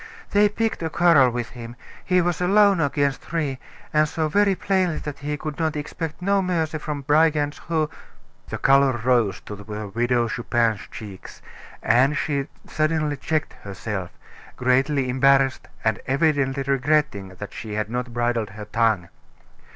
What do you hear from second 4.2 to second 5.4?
very plainly that he